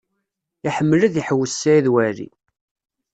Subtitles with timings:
[0.67, 2.29] Iḥemmel ad iḥewwes Saɛid Waɛli.